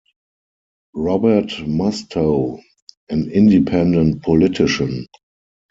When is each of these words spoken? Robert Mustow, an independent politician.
Robert 0.95 1.51
Mustow, 1.67 2.59
an 3.09 3.29
independent 3.31 4.23
politician. 4.23 5.05